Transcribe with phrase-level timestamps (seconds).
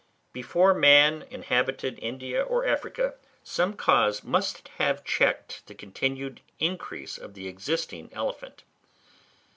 [0.33, 3.13] Before man inhabited India or Africa,
[3.43, 8.63] some cause must have checked the continued increase of the existing elephant.